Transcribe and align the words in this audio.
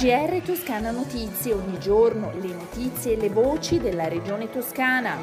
GR 0.00 0.40
Toscana 0.42 0.92
Notizie, 0.92 1.52
ogni 1.52 1.78
giorno 1.78 2.32
le 2.40 2.54
notizie 2.54 3.12
e 3.12 3.16
le 3.20 3.28
voci 3.28 3.78
della 3.78 4.08
regione 4.08 4.48
toscana. 4.48 5.14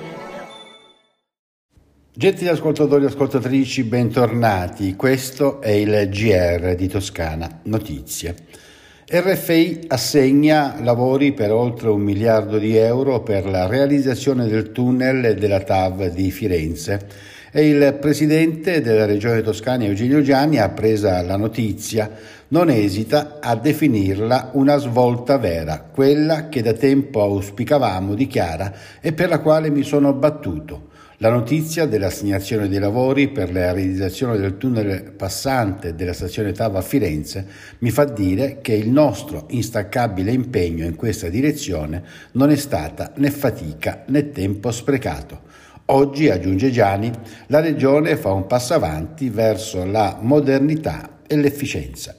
Gentili 2.14 2.48
ascoltatori 2.48 3.04
e 3.04 3.08
ascoltatrici, 3.08 3.86
bentornati. 3.86 4.96
Questo 4.96 5.62
è 5.62 5.72
il 5.72 6.08
GR 6.10 6.76
di 6.76 6.88
Toscana 6.88 7.62
Notizie. 7.64 8.36
RFI 9.08 9.86
assegna 9.88 10.80
lavori 10.80 11.34
per 11.34 11.52
oltre 11.52 11.90
un 11.90 12.02
miliardo 12.02 12.60
di 12.60 12.78
euro 12.78 13.24
per 13.24 13.48
la 13.48 13.66
realizzazione 13.66 14.46
del 14.46 14.72
tunnel 14.72 15.34
della 15.40 15.62
TAV 15.62 16.10
di 16.10 16.30
Firenze 16.30 17.36
e 17.52 17.68
il 17.68 17.98
presidente 18.00 18.82
della 18.82 19.06
regione 19.06 19.42
toscana 19.42 19.86
Eugenio 19.86 20.22
Gianni 20.22 20.60
ha 20.60 20.70
presa 20.70 21.22
la 21.22 21.38
notizia, 21.38 22.10
non 22.50 22.70
esita 22.70 23.40
a 23.42 23.56
definirla 23.56 24.52
una 24.54 24.78
svolta 24.78 25.38
vera, 25.38 25.80
quella 25.92 26.50
che 26.50 26.62
da 26.62 26.74
tempo 26.74 27.22
auspicavamo, 27.22 28.14
dichiara, 28.14 28.74
e 29.02 29.14
per 29.14 29.30
la 29.30 29.40
quale 29.40 29.70
mi 29.70 29.84
sono 29.84 30.14
battuto. 30.14 30.96
La 31.20 31.32
notizia 31.32 31.88
dell'assegnazione 31.88 32.68
dei 32.68 32.78
lavori 32.78 33.30
per 33.30 33.52
la 33.52 33.72
realizzazione 33.72 34.38
del 34.38 34.58
tunnel 34.58 35.14
passante 35.18 35.96
della 35.96 36.14
stazione 36.14 36.52
Tava 36.52 36.78
a 36.78 36.84
Firenze 36.84 37.48
mi 37.80 37.90
fa 37.90 38.04
dire 38.04 38.60
che 38.62 38.74
il 38.74 38.90
nostro 38.90 39.48
instaccabile 39.50 40.32
impegno 40.32 40.86
in 40.86 40.96
questa 40.96 41.28
direzione 41.28 42.04
non 42.34 42.52
è 42.52 42.56
stata 42.56 43.14
né 43.16 43.32
fatica 43.32 44.04
né 44.10 44.30
tempo 44.30 44.70
sprecato. 44.70 45.42
Oggi, 45.90 46.30
aggiunge 46.30 46.70
Gianni, 46.70 47.10
la 47.48 47.62
Regione 47.62 48.18
fa 48.18 48.34
un 48.34 48.46
passo 48.46 48.74
avanti 48.74 49.30
verso 49.30 49.86
la 49.86 50.18
modernità 50.20 51.20
e 51.26 51.38
l'efficienza. 51.38 52.14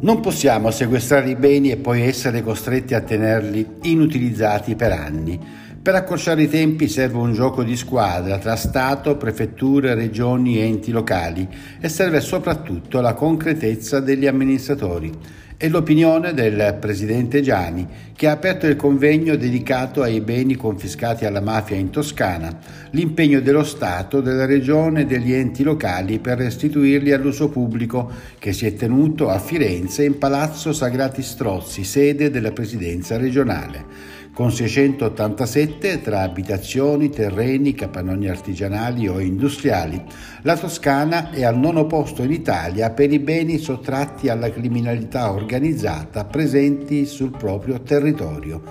Non 0.00 0.20
possiamo 0.20 0.72
sequestrare 0.72 1.30
i 1.30 1.36
beni 1.36 1.70
e 1.70 1.76
poi 1.76 2.02
essere 2.02 2.42
costretti 2.42 2.94
a 2.94 3.00
tenerli 3.00 3.64
inutilizzati 3.82 4.74
per 4.74 4.90
anni. 4.90 5.38
Per 5.80 5.94
accorciare 5.94 6.42
i 6.42 6.48
tempi 6.48 6.88
serve 6.88 7.18
un 7.18 7.32
gioco 7.32 7.62
di 7.62 7.76
squadra 7.76 8.38
tra 8.38 8.56
Stato, 8.56 9.16
prefetture, 9.16 9.94
regioni 9.94 10.58
e 10.58 10.64
enti 10.64 10.90
locali 10.90 11.46
e 11.80 11.88
serve 11.88 12.20
soprattutto 12.20 13.00
la 13.00 13.14
concretezza 13.14 14.00
degli 14.00 14.26
amministratori 14.26 15.12
è 15.56 15.68
l'opinione 15.68 16.34
del 16.34 16.76
presidente 16.80 17.40
Gianni, 17.40 17.86
che 18.14 18.26
ha 18.26 18.32
aperto 18.32 18.66
il 18.66 18.76
convegno 18.76 19.36
dedicato 19.36 20.02
ai 20.02 20.20
beni 20.20 20.56
confiscati 20.56 21.24
alla 21.24 21.40
mafia 21.40 21.76
in 21.76 21.90
Toscana, 21.90 22.58
l'impegno 22.90 23.40
dello 23.40 23.64
Stato, 23.64 24.20
della 24.20 24.46
Regione 24.46 25.02
e 25.02 25.06
degli 25.06 25.32
enti 25.32 25.62
locali 25.62 26.18
per 26.18 26.38
restituirli 26.38 27.12
all'uso 27.12 27.48
pubblico, 27.48 28.10
che 28.38 28.52
si 28.52 28.66
è 28.66 28.74
tenuto 28.74 29.28
a 29.28 29.38
Firenze 29.38 30.04
in 30.04 30.18
Palazzo 30.18 30.72
Sagrati 30.72 31.22
Strozzi, 31.22 31.84
sede 31.84 32.30
della 32.30 32.52
presidenza 32.52 33.16
regionale 33.16 34.22
con 34.34 34.50
687 34.50 36.02
tra 36.02 36.22
abitazioni, 36.22 37.08
terreni, 37.08 37.72
capannoni 37.72 38.28
artigianali 38.28 39.06
o 39.06 39.20
industriali. 39.20 40.02
La 40.42 40.56
Toscana 40.56 41.30
è 41.30 41.44
al 41.44 41.56
nono 41.56 41.86
posto 41.86 42.24
in 42.24 42.32
Italia 42.32 42.90
per 42.90 43.12
i 43.12 43.20
beni 43.20 43.58
sottratti 43.58 44.28
alla 44.28 44.50
criminalità 44.50 45.32
organizzata 45.32 46.24
presenti 46.24 47.06
sul 47.06 47.30
proprio 47.30 47.80
territorio. 47.80 48.62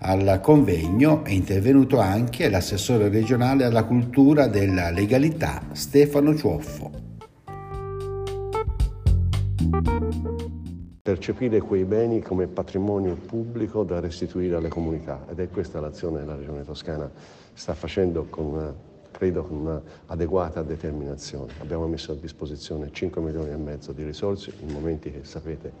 Al 0.00 0.38
convegno 0.40 1.24
è 1.24 1.30
intervenuto 1.30 1.98
anche 1.98 2.48
l'assessore 2.48 3.08
regionale 3.08 3.64
alla 3.64 3.82
cultura 3.82 4.46
della 4.46 4.90
legalità 4.90 5.62
Stefano 5.72 6.36
Ciuoffo. 6.36 7.06
Percepire 11.08 11.62
quei 11.62 11.84
beni 11.84 12.20
come 12.20 12.48
patrimonio 12.48 13.14
pubblico 13.14 13.82
da 13.82 13.98
restituire 13.98 14.56
alle 14.56 14.68
comunità 14.68 15.24
ed 15.30 15.40
è 15.40 15.48
questa 15.48 15.80
l'azione 15.80 16.18
che 16.18 16.26
la 16.26 16.36
Regione 16.36 16.66
Toscana 16.66 17.10
sta 17.54 17.72
facendo 17.72 18.26
con 18.28 18.44
una, 18.44 18.74
credo 19.10 19.42
con 19.42 19.56
un'adeguata 19.56 20.60
determinazione. 20.62 21.54
Abbiamo 21.60 21.86
messo 21.86 22.12
a 22.12 22.14
disposizione 22.14 22.90
5 22.92 23.22
milioni 23.22 23.48
e 23.48 23.56
mezzo 23.56 23.92
di 23.92 24.04
risorse 24.04 24.52
in 24.60 24.70
momenti 24.70 25.10
che 25.10 25.20
sapete 25.22 25.72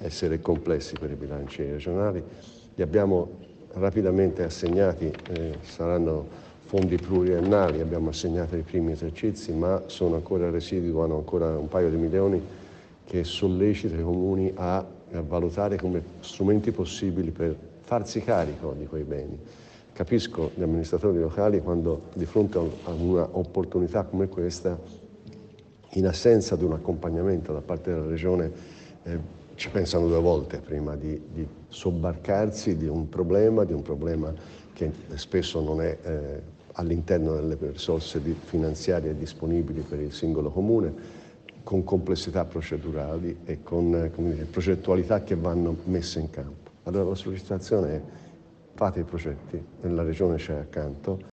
essere 0.00 0.42
complessi 0.42 0.96
per 1.00 1.10
i 1.10 1.14
bilanci 1.14 1.62
regionali, 1.62 2.22
li 2.74 2.82
abbiamo 2.82 3.38
rapidamente 3.72 4.42
assegnati, 4.42 5.10
eh, 5.30 5.54
saranno 5.62 6.26
fondi 6.66 6.96
pluriennali, 6.96 7.80
abbiamo 7.80 8.10
assegnato 8.10 8.54
i 8.54 8.60
primi 8.60 8.92
esercizi 8.92 9.50
ma 9.52 9.84
sono 9.86 10.16
ancora 10.16 10.50
residui, 10.50 10.90
hanno 10.90 11.16
ancora 11.16 11.56
un 11.56 11.68
paio 11.68 11.88
di 11.88 11.96
milioni 11.96 12.62
che 13.04 13.24
sollecita 13.24 13.96
i 13.96 14.02
comuni 14.02 14.52
a, 14.54 14.76
a 14.76 15.20
valutare 15.20 15.76
come 15.76 16.02
strumenti 16.20 16.72
possibili 16.72 17.30
per 17.30 17.56
farsi 17.80 18.20
carico 18.20 18.74
di 18.76 18.86
quei 18.86 19.04
beni. 19.04 19.38
Capisco 19.92 20.50
gli 20.54 20.62
amministratori 20.62 21.20
locali 21.20 21.60
quando 21.60 22.08
di 22.14 22.24
fronte 22.24 22.58
a 22.58 22.90
un'opportunità 22.90 24.02
come 24.04 24.26
questa, 24.28 24.76
in 25.90 26.06
assenza 26.06 26.56
di 26.56 26.64
un 26.64 26.72
accompagnamento 26.72 27.52
da 27.52 27.60
parte 27.60 27.92
della 27.92 28.06
Regione, 28.06 28.50
eh, 29.04 29.42
ci 29.54 29.70
pensano 29.70 30.08
due 30.08 30.18
volte 30.18 30.58
prima 30.58 30.96
di, 30.96 31.20
di, 31.32 31.46
sobbarcarsi 31.68 32.76
di 32.76 32.88
un 32.88 33.08
problema, 33.08 33.64
di 33.64 33.72
un 33.72 33.82
problema 33.82 34.32
che 34.72 34.90
spesso 35.14 35.60
non 35.60 35.80
è 35.80 35.96
eh, 36.02 36.42
all'interno 36.72 37.34
delle 37.34 37.56
risorse 37.60 38.20
finanziarie 38.20 39.16
disponibili 39.16 39.82
per 39.82 40.00
il 40.00 40.12
singolo 40.12 40.50
comune 40.50 41.22
con 41.64 41.82
complessità 41.82 42.44
procedurali 42.44 43.38
e 43.44 43.62
con 43.62 43.90
dire, 43.90 44.44
progettualità 44.44 45.22
che 45.22 45.34
vanno 45.34 45.74
messe 45.84 46.20
in 46.20 46.30
campo. 46.30 46.70
Allora 46.84 47.08
la 47.08 47.14
sollecitazione 47.14 47.94
è 47.94 48.02
fate 48.74 49.00
i 49.00 49.04
progetti, 49.04 49.64
la 49.80 50.02
Regione 50.02 50.36
c'è 50.36 50.54
accanto, 50.54 51.32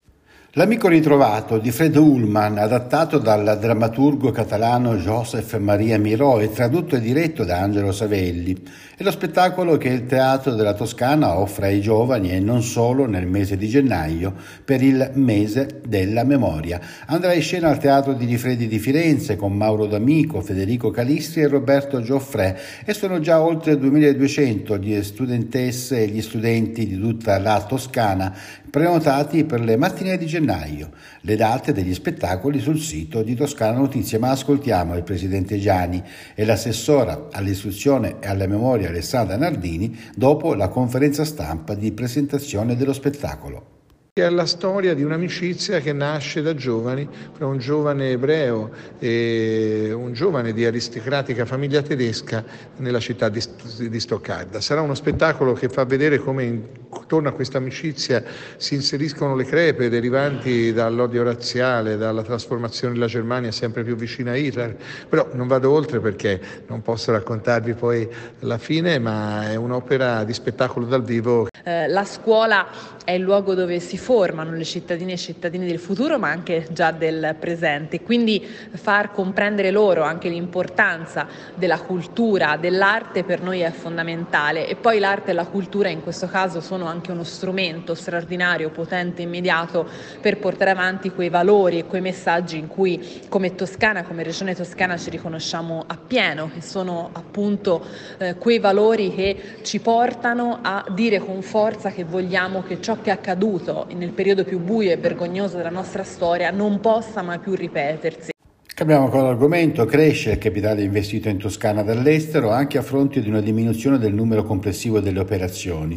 L'amico 0.53 0.89
ritrovato 0.89 1.59
di 1.59 1.71
Fred 1.71 1.95
Ullman, 1.95 2.57
adattato 2.57 3.19
dal 3.19 3.59
drammaturgo 3.61 4.31
catalano 4.31 4.97
Joseph 4.97 5.59
Maria 5.59 5.99
Miró 5.99 6.41
e 6.41 6.51
tradotto 6.51 6.97
e 6.97 7.01
diretto 7.01 7.45
da 7.45 7.61
Angelo 7.61 7.93
Savelli, 7.93 8.57
è 8.97 9.03
lo 9.03 9.11
spettacolo 9.11 9.77
che 9.77 9.91
il 9.91 10.07
Teatro 10.07 10.55
della 10.55 10.73
Toscana 10.73 11.39
offre 11.39 11.67
ai 11.67 11.83
giovani 11.83 12.31
e 12.31 12.41
non 12.41 12.63
solo 12.63 13.05
nel 13.05 13.27
mese 13.27 13.59
di 13.59 13.69
gennaio 13.69 14.35
per 14.65 14.83
il 14.83 15.11
mese 15.17 15.83
della 15.87 16.25
memoria. 16.25 16.81
Andrà 17.05 17.35
in 17.35 17.43
scena 17.43 17.69
al 17.69 17.79
Teatro 17.79 18.15
di 18.15 18.25
Rifredi 18.25 18.69
di 18.69 18.79
Firenze 18.79 19.37
con 19.37 19.53
Mauro 19.53 19.85
D'Amico, 19.85 20.41
Federico 20.41 20.91
Calistri 20.91 21.43
e 21.43 21.49
Roberto 21.49 22.01
Gioffrè 22.01 22.57
e 22.87 22.95
sono 22.95 23.21
già 23.21 23.43
oltre 23.43 23.77
2200 23.77 24.79
gli 24.79 25.03
studentesse 25.03 26.05
e 26.05 26.07
gli 26.07 26.23
studenti 26.23 26.87
di 26.87 26.99
tutta 26.99 27.39
la 27.39 27.63
Toscana 27.69 28.35
prenotati 28.71 29.45
per 29.45 29.61
le 29.61 29.77
mattine 29.77 30.17
di 30.19 30.27
gennaio. 30.27 30.91
Le 31.23 31.37
date 31.37 31.73
degli 31.73 31.95
spettacoli 31.95 32.61
sul 32.61 32.79
sito 32.79 33.23
di 33.23 33.34
Toscana 33.34 33.79
Notizie, 33.79 34.19
ma 34.19 34.31
ascoltiamo 34.31 34.97
il 34.97 35.03
presidente 35.03 35.59
Gianni 35.59 36.03
e 36.34 36.45
l'assessora 36.45 37.29
all'istruzione 37.33 38.17
e 38.21 38.29
alla 38.29 38.47
memoria 38.47 38.89
Alessandra 38.89 39.37
Nardini 39.37 39.99
dopo 40.15 40.55
la 40.55 40.69
conferenza 40.69 41.25
stampa 41.25 41.75
di 41.75 41.93
presentazione 41.93 42.77
dello 42.77 42.93
spettacolo 42.93 43.78
che 44.19 44.27
è 44.27 44.31
la 44.31 44.47
storia 44.47 44.95
di 44.95 45.05
un'amicizia 45.05 45.79
che 45.79 45.93
nasce 45.93 46.43
da 46.43 46.53
giovani, 46.53 47.09
fra 47.34 47.47
un 47.47 47.59
giovane 47.59 48.11
ebreo 48.11 48.69
e 48.99 49.93
un 49.95 50.12
giovane 50.12 50.53
di 50.53 50.65
aristocratica 50.65 51.47
famiglia 51.47 51.83
tedesca 51.83 52.45
nella 52.79 52.99
città 52.99 53.29
di, 53.29 53.41
di 53.89 54.01
Stoccarda. 54.01 54.61
Sarà 54.61 54.81
uno 54.81 54.97
spettacolo 54.97 55.53
che 55.53 55.69
fa 55.69 55.84
vedere 55.84 56.19
come 56.19 56.43
intorno 56.43 57.29
a 57.29 57.33
questa 57.33 57.59
amicizia 57.59 58.25
si 58.56 58.75
inseriscono 58.75 59.37
le 59.37 59.45
crepe 59.45 59.89
derivanti 59.89 60.73
dall'odio 60.73 61.23
razziale, 61.23 61.97
dalla 61.97 62.23
trasformazione 62.23 62.95
della 62.95 63.06
Germania 63.06 63.53
sempre 63.53 63.85
più 63.85 63.95
vicina 63.95 64.33
a 64.33 64.37
Hitler, 64.37 64.77
però 65.09 65.29
non 65.35 65.47
vado 65.47 65.70
oltre 65.70 66.00
perché 66.00 66.41
non 66.67 66.82
posso 66.82 67.12
raccontarvi 67.12 67.75
poi 67.75 68.09
la 68.41 68.59
fine, 68.59 68.99
ma 68.99 69.49
è 69.49 69.55
un'opera 69.55 70.25
di 70.25 70.32
spettacolo 70.32 70.87
dal 70.87 71.05
vivo. 71.05 71.47
Eh, 71.69 71.87
la 71.87 72.05
scuola 72.05 72.67
è 73.05 73.12
il 73.12 73.20
luogo 73.20 73.55
dove 73.55 73.79
si 73.79 73.99
formano 73.99 74.53
le 74.53 74.65
cittadine 74.65 75.12
e 75.12 75.17
cittadini 75.17 75.67
del 75.67 75.79
futuro, 75.79 76.19
ma 76.19 76.31
anche 76.31 76.67
già 76.70 76.93
del 76.93 77.37
presente. 77.38 78.00
Quindi 78.00 78.47
far 78.73 79.12
comprendere 79.12 79.70
loro 79.70 80.03
anche 80.03 80.29
l'importanza 80.31 81.26
della 81.55 81.79
cultura, 81.81 82.56
dell'arte 82.56 83.25
per 83.25 83.43
noi 83.43 83.61
è 83.61 83.70
fondamentale. 83.70 84.67
E 84.67 84.76
poi 84.76 84.99
l'arte 84.99 85.31
e 85.31 85.35
la 85.35 85.47
cultura 85.47 85.88
in 85.88 86.03
questo 86.03 86.26
caso 86.26 86.61
sono 86.61 86.87
anche 86.87 87.11
uno 87.11 87.25
strumento 87.25 87.94
straordinario, 87.94 88.70
potente, 88.70 89.23
immediato 89.23 89.87
per 90.20 90.38
portare 90.38 90.70
avanti 90.70 91.11
quei 91.11 91.29
valori 91.31 91.79
e 91.79 91.85
quei 91.85 92.03
messaggi 92.03 92.59
in 92.59 92.67
cui 92.67 93.23
come 93.29 93.55
Toscana, 93.55 94.05
come 94.05 94.23
regione 94.23 94.55
toscana 94.55 94.99
ci 94.99 95.09
riconosciamo 95.09 95.85
appieno, 95.87 96.50
che 96.53 96.61
sono 96.61 97.09
appunto 97.12 97.85
eh, 98.19 98.37
quei 98.37 98.59
valori 98.59 99.15
che 99.15 99.56
ci 99.62 99.81
portano 99.81 100.59
a 100.62 100.85
dire 100.91 101.19
con 101.20 101.41
forza 101.41 101.56
che 101.93 102.05
vogliamo 102.05 102.62
che 102.62 102.81
ciò 102.81 103.00
che 103.00 103.10
è 103.10 103.12
accaduto 103.12 103.88
nel 103.93 104.12
periodo 104.12 104.44
più 104.44 104.60
buio 104.60 104.93
e 104.93 104.96
vergognoso 104.96 105.56
della 105.56 105.70
nostra 105.70 106.05
storia 106.05 106.52
non 106.52 106.78
possa 106.78 107.20
mai 107.20 107.40
più 107.40 107.55
ripetersi. 107.55 108.31
Cambiamo 108.62 109.06
ancora 109.06 109.25
l'argomento, 109.25 109.84
cresce 109.84 110.31
il 110.31 110.38
capitale 110.38 110.82
investito 110.82 111.28
in 111.28 111.37
Toscana 111.37 111.82
dall'estero 111.82 112.50
anche 112.50 112.78
a 112.78 112.82
fronte 112.82 113.20
di 113.20 113.28
una 113.28 113.40
diminuzione 113.40 113.99
del 113.99 114.14
numero 114.14 114.44
complessivo 114.44 115.00
delle 115.00 115.19
operazioni. 115.19 115.96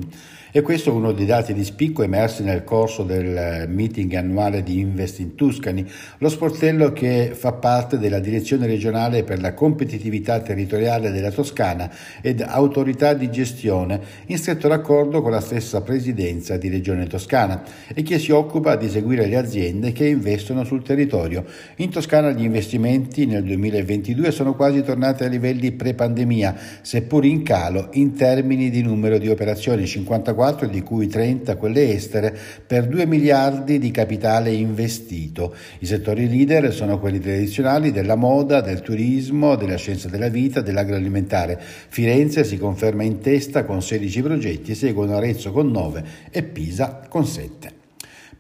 E 0.54 0.62
questo 0.62 0.90
è 0.90 0.94
uno 0.94 1.14
dei 1.14 1.26
dati 1.26 1.54
di 1.54 1.64
spicco 1.64 2.04
emersi 2.04 2.44
nel 2.44 2.66
corso 2.66 3.04
del 3.04 3.70
meeting 3.70 4.14
annuale 4.16 4.64
di 4.64 4.80
Invest 4.80 5.20
in 5.20 5.36
Tuscany, 5.36 5.86
lo 6.18 6.28
sportello 6.28 6.92
che 6.92 7.32
fa 7.34 7.54
parte 7.54 7.98
della 7.98 8.20
direzione 8.20 8.66
regionale 8.66 9.24
per 9.24 9.40
la 9.40 9.54
competitività 9.54 10.42
territoriale 10.42 11.12
della 11.12 11.32
Toscana 11.32 11.90
ed 12.20 12.42
autorità 12.42 13.14
di 13.14 13.32
gestione, 13.32 14.02
in 14.26 14.38
stretto 14.38 14.68
raccordo 14.68 15.22
con 15.22 15.32
la 15.32 15.40
stessa 15.40 15.80
presidenza 15.84 16.58
di 16.58 16.68
Regione 16.68 17.08
Toscana 17.08 17.64
e 17.94 18.04
che 18.04 18.20
si 18.20 18.32
occupa 18.32 18.76
di 18.76 18.90
seguire 18.90 19.28
le 19.28 19.38
aziende 19.38 19.94
che 19.94 20.06
investono 20.06 20.66
sul 20.66 20.84
territorio. 20.84 21.46
In 21.78 21.92
Toscana 21.92 22.32
gli 22.32 22.44
investimenti 22.44 23.26
nel 23.26 23.44
2022 23.44 24.32
sono 24.32 24.54
quasi 24.54 24.84
tornati 24.84 25.24
ai 25.24 25.30
livelli 25.30 25.72
pre-pandemia, 25.72 26.58
seppur 26.82 27.24
in 27.24 27.42
calo 27.44 27.88
in 27.94 28.16
termini 28.16 28.70
di 28.70 28.82
numero 28.82 29.18
di 29.18 29.30
operazioni, 29.30 29.88
54 29.88 30.40
2024, 30.42 30.68
di 30.68 30.82
cui 30.82 31.08
30 31.08 31.56
quelle 31.56 31.94
estere, 31.94 32.36
per 32.66 32.88
2 32.88 33.06
miliardi 33.06 33.78
di 33.78 33.92
capitale 33.92 34.52
investito. 34.52 35.54
I 35.80 35.86
settori 35.86 36.28
leader 36.28 36.74
sono 36.74 37.00
quelli 37.00 37.20
tradizionali 37.20 37.92
della 37.92 38.16
moda, 38.16 38.62
del 38.62 38.82
turismo, 38.82 39.56
della 39.56 39.78
scienza 39.78 40.10
della 40.10 40.30
vita, 40.30 40.62
dell'agroalimentare. 40.62 41.60
Firenze 41.62 42.44
si 42.44 42.58
conferma 42.58 43.04
in 43.04 43.20
testa 43.20 43.64
con 43.64 43.82
16 43.82 44.22
progetti, 44.22 44.76
seguono 44.76 45.16
Arezzo 45.16 45.52
con 45.52 45.70
9 45.70 46.04
e 46.32 46.44
Pisa 46.44 47.02
con 47.08 47.26
7. 47.26 47.81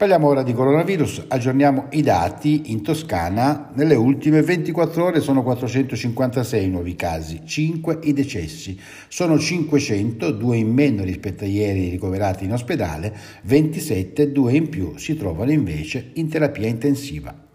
Parliamo 0.01 0.29
ora 0.29 0.41
di 0.41 0.53
coronavirus, 0.53 1.25
aggiorniamo 1.27 1.89
i 1.91 2.01
dati 2.01 2.71
in 2.71 2.81
Toscana. 2.81 3.69
Nelle 3.75 3.93
ultime 3.93 4.41
24 4.41 5.03
ore 5.03 5.19
sono 5.19 5.43
456 5.43 6.69
nuovi 6.69 6.95
casi, 6.95 7.41
5 7.45 7.99
i 8.01 8.11
decessi. 8.11 8.79
Sono 9.07 9.37
500, 9.37 10.31
2 10.31 10.57
in 10.57 10.73
meno 10.73 11.03
rispetto 11.03 11.43
a 11.43 11.47
ieri 11.47 11.89
ricoverati 11.89 12.45
in 12.45 12.53
ospedale, 12.53 13.15
27, 13.43 14.31
2 14.31 14.53
in 14.53 14.69
più 14.69 14.97
si 14.97 15.15
trovano 15.15 15.51
invece 15.51 16.09
in 16.15 16.29
terapia 16.29 16.67
intensiva. 16.67 17.50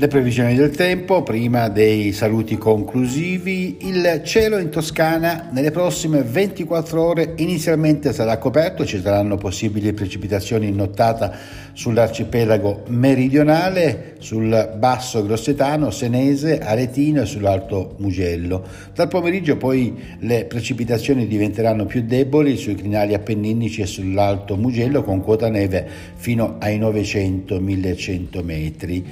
Le 0.00 0.06
previsioni 0.06 0.54
del 0.54 0.70
tempo, 0.70 1.24
prima 1.24 1.68
dei 1.68 2.12
saluti 2.12 2.56
conclusivi, 2.56 3.78
il 3.80 4.20
cielo 4.24 4.58
in 4.58 4.70
Toscana 4.70 5.48
nelle 5.50 5.72
prossime 5.72 6.22
24 6.22 7.02
ore 7.02 7.32
inizialmente 7.38 8.12
sarà 8.12 8.38
coperto, 8.38 8.86
ci 8.86 9.00
saranno 9.00 9.36
possibili 9.38 9.92
precipitazioni 9.92 10.68
in 10.68 10.76
nottata 10.76 11.36
sull'arcipelago 11.72 12.84
meridionale, 12.90 14.14
sul 14.20 14.76
basso 14.78 15.24
grossetano, 15.24 15.90
senese, 15.90 16.60
aretino 16.60 17.22
e 17.22 17.26
sull'alto 17.26 17.96
Mugello. 17.98 18.64
Dal 18.94 19.08
pomeriggio 19.08 19.56
poi 19.56 20.00
le 20.20 20.44
precipitazioni 20.44 21.26
diventeranno 21.26 21.86
più 21.86 22.04
deboli 22.04 22.56
sui 22.56 22.76
crinali 22.76 23.14
appenninici 23.14 23.80
e 23.80 23.86
sull'alto 23.86 24.54
Mugello 24.54 25.02
con 25.02 25.20
quota 25.24 25.48
neve 25.48 25.84
fino 26.14 26.54
ai 26.60 26.78
900-1100 26.78 28.44
metri. 28.44 29.04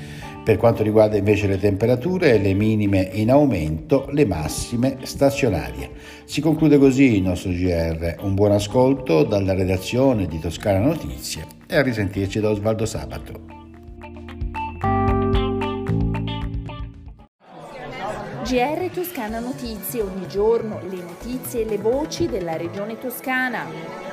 Per 0.46 0.58
quanto 0.58 0.84
riguarda 0.84 1.16
invece 1.16 1.48
le 1.48 1.58
temperature, 1.58 2.38
le 2.38 2.54
minime 2.54 3.00
in 3.14 3.32
aumento, 3.32 4.06
le 4.12 4.24
massime 4.24 4.98
stazionarie. 5.02 5.90
Si 6.24 6.40
conclude 6.40 6.78
così 6.78 7.16
il 7.16 7.22
nostro 7.22 7.50
GR. 7.50 8.18
Un 8.20 8.36
buon 8.36 8.52
ascolto 8.52 9.24
dalla 9.24 9.54
redazione 9.54 10.28
di 10.28 10.38
Toscana 10.38 10.78
Notizie 10.78 11.44
e 11.66 11.74
a 11.74 11.82
risentirci 11.82 12.38
da 12.38 12.50
Osvaldo 12.50 12.86
Sabato. 12.86 13.32
GR 18.44 18.90
Toscana 18.94 19.40
Notizie, 19.40 20.02
ogni 20.02 20.28
giorno 20.28 20.78
le 20.88 21.02
notizie 21.02 21.62
e 21.62 21.68
le 21.68 21.78
voci 21.78 22.28
della 22.28 22.56
regione 22.56 22.96
toscana. 22.98 24.05